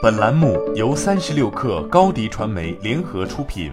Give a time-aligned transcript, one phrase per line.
[0.00, 3.72] 本栏目由三十六氪高低传媒联合出品。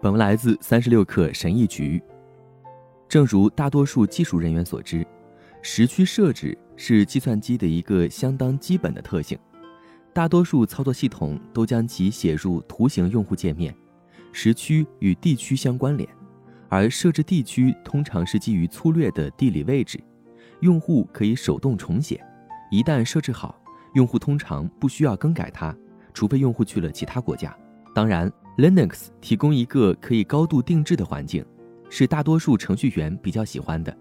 [0.00, 2.02] 本文来自三十六氪神译局。
[3.08, 5.06] 正如大多数技术人员所知，
[5.60, 9.38] 时区设置是计算机的一个相当基本的特性。
[10.12, 13.72] 大多数操作系统都将其写入图形用户界面。
[14.32, 16.08] 时区与地区相关联，
[16.68, 20.02] 而设置地区通常是基于粗略的地理位置，
[20.60, 22.20] 用户可以手动重写。
[22.72, 23.54] 一旦设置好，
[23.92, 25.76] 用户通常不需要更改它，
[26.14, 27.54] 除非用户去了其他国家。
[27.94, 31.44] 当然，Linux 提供一个可以高度定制的环境，
[31.90, 33.94] 是大多数程序员比较喜欢的。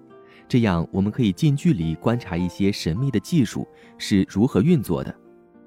[0.48, 3.68] 这样，我们可以近距离观察一些神秘的技术
[3.98, 5.14] 是如何运作的。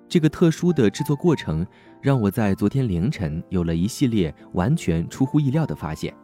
[0.09, 1.67] 这个特殊的制作过程
[2.01, 6.15] 让我在昨天凌晨有了一系列完全出乎意料的发现。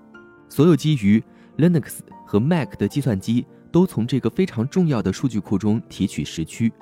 [0.49, 1.23] 所有基于
[1.59, 6.73] Linux 和 Mac 的计算机都从这个非常重要的数据库中提取时区。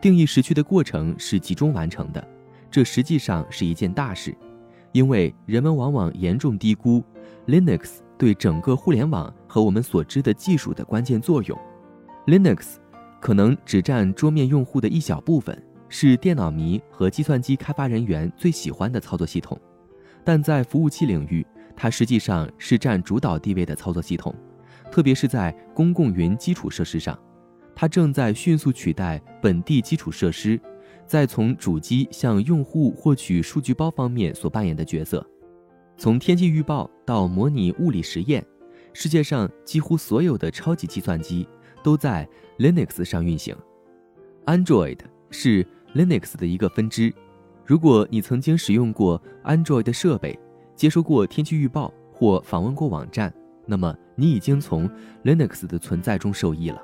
[0.00, 2.26] 定义时区的过程是集中完成的，
[2.70, 4.36] 这实际上是一件大事，
[4.92, 7.02] 因为人们往往严重低估
[7.46, 11.58] Linux 对整个互联网和我们所知的技术的关键作用。
[12.26, 12.76] Linux
[13.20, 15.60] 可能只占桌面用户的一小部分。
[15.94, 19.60] 是电脑迷和计算机开发人员最喜欢的操作系统，
[20.24, 24.34] 但在服务器领域，它实际上是占主导地位的操作系统，
[24.92, 27.18] 特别是在公共云基础设施上，
[27.74, 30.60] 它正在迅速取代本地基础设施
[31.06, 35.26] 在从主机向用户获取数据包方面所扮演的角色。
[35.96, 38.44] 从天气预报到模拟物理实验，
[38.92, 41.48] 世界上几乎所有的超级计算机
[41.82, 43.56] 都在 Linux 上运行。
[44.46, 44.98] Android
[45.30, 45.66] 是。
[45.94, 47.12] Linux 的一个分支。
[47.66, 50.38] 如果你曾经使用过 Android 设备，
[50.74, 53.30] 接收过天气预报或访问过网站，
[53.66, 54.88] 那么你已经从
[55.24, 56.80] Linux 的存在中受益了。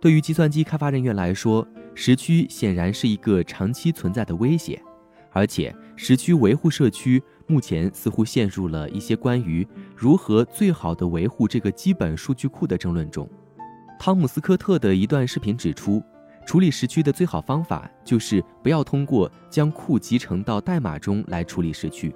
[0.00, 4.80] 对于计算机开发人员来说，时区显然是一个长期存在的威胁，
[5.32, 13.28] 而且时区维护社区目前似乎陷入了一些关于如何最好的维护这个基本数据库的争论中。
[13.98, 16.02] 汤姆斯科特的一段视频指出。
[16.46, 22.12] 处理时区的最好方法就是不要通过将库集成到代码中来处理时区，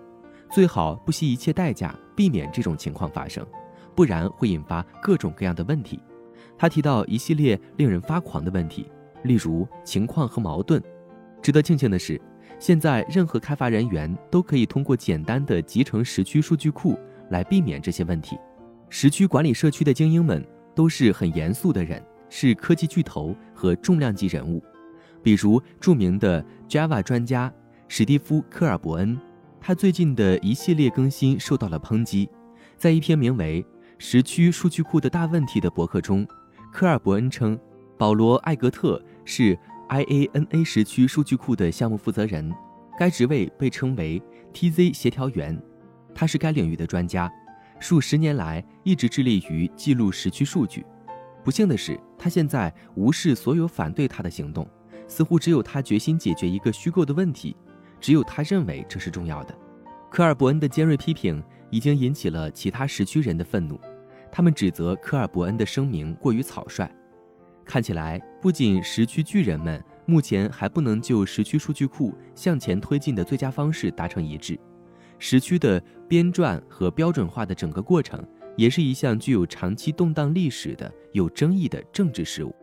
[0.50, 3.46] 最好不惜一切代价避免这种情况发生，
[3.94, 6.00] 不然会引发各种各样的问题。
[6.56, 8.90] 他提到一系列令人发狂的问题，
[9.24, 10.82] 例如情况和矛盾。
[11.42, 12.20] 值得庆幸的是，
[12.58, 16.98] 现在任何开发人员都可以通过简单的集成时区数据库
[17.30, 18.38] 来避免这些问题。
[18.88, 22.02] 时区管理社区的精英们都是很严肃的人。
[22.30, 24.60] 是科技巨头和重量级人物，
[25.22, 27.52] 比如著名的 Java 专家
[27.86, 29.16] 史蒂夫·科尔伯恩。
[29.60, 32.28] 他最近的一系列更新受到了抨击。
[32.76, 33.62] 在一篇名为
[34.06, 36.28] 《时区数据库的大问题》的博客中，
[36.70, 37.58] 科尔伯恩称，
[37.96, 42.52] 保罗·艾格特是 IANA 时区数据库的项目负责人，
[42.98, 44.22] 该职位被称为
[44.52, 45.58] TZ 协调员。
[46.14, 47.32] 他是该领域的专家，
[47.80, 50.84] 数十年来一直致力于记录时区数据。
[51.42, 54.68] 不幸的是，他现在无视所有反对他的行动，
[55.08, 57.56] 似乎只有他决心解决一个虚构的问题，
[58.02, 59.58] 只有他认为这是重要的。
[60.10, 63.80] 科尔伯恩的尖锐批评已经引起了其他时区人的愤怒，
[64.36, 66.90] 他们指责科尔伯恩的声明过于草率。
[67.64, 74.58] 看起来，不仅时区巨人们目前还不能就时区数据库向前推进的最佳方式达成一致，
[75.20, 78.20] 时区的编撰和标准化的整个过程。
[78.56, 82.54] 也是一项具有长期动荡历史的有争议的政治事务。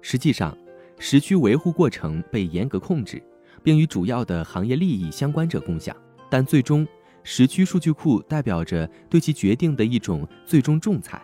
[0.00, 0.56] 实际上，
[0.98, 3.20] 时区维护过程被严格控制，
[3.62, 5.96] 并与主要的行业利益相关者共享。
[6.30, 6.86] 但最终，
[7.30, 11.20] 时区数据库代表着对其决定的一种最终仲裁，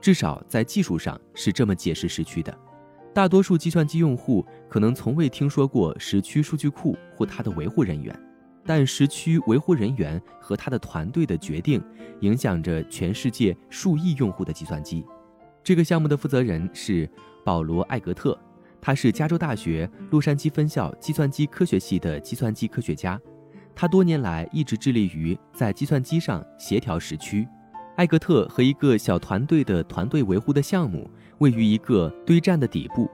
[0.00, 2.56] 至少在技术上是这么解释时区的。
[3.12, 8.16] 大多数计算机用户可能从未听说过时区数据库或它的维护人员。
[8.64, 11.82] 但时区维护人员和他的团队的决定，
[12.20, 15.04] 影响着全世界数亿用户的计算机。
[15.64, 17.10] 这个项目的负责人是
[17.44, 18.38] 保罗·艾格特，
[18.80, 23.20] 他是加州大学洛杉矶分校计算机科学系的计算机科学家。
[23.80, 27.46] 他多年来一直致力于在计算机上协调时区。
[27.94, 31.08] 艾格特和一个小团队的团队维护的项目
[31.38, 33.08] 位于一个堆栈的底部，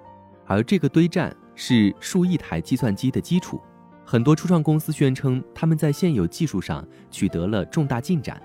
[0.46, 3.61] 而这个堆栈是数亿台计算机的基础。
[4.06, 8.40] 很多初创公司宣称他们在现有技术上取得了重大进展，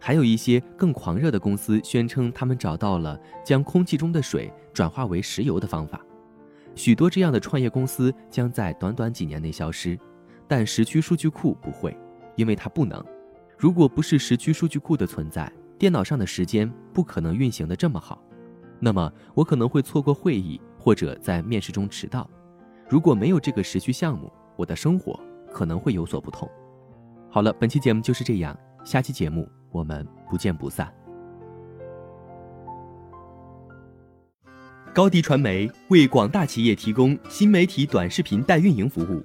[0.00, 6.00] 还有一些更狂热的公司宣称他们找到了将空气中的水转化为石油的方法。
[6.74, 9.96] 许多这样的创业公司将在短短几年内消失，
[10.50, 11.96] 但时区数据库不会，
[12.34, 13.00] 因为它不能。
[13.56, 15.48] 如果不是时区数据库的存在，
[15.78, 18.20] 电脑上的时间不可能运行的这么好。
[18.80, 22.28] 那么我可能会错过会议，或者在面试中迟到。
[22.88, 25.20] 如果没有这个时区项目，我的生活
[25.52, 26.50] 可能会有所不同。
[27.30, 30.92] 好了，本期节目就是这样，下期节目我们不见不散。
[34.92, 39.24] 高迪传媒为广大企业提供新媒体短视频代运营服务，